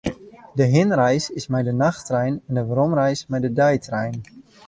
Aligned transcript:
De 0.57 0.63
hinnereis 0.73 1.25
is 1.39 1.47
mei 1.51 1.63
de 1.67 1.73
nachttrein 1.83 2.33
en 2.47 2.53
de 2.57 2.63
weromreis 2.69 3.21
mei 3.31 3.41
de 3.45 3.51
deitrein. 3.59 4.15